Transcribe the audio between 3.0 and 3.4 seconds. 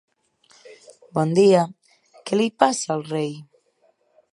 rei?